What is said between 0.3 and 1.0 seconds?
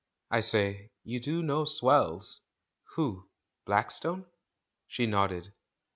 I say,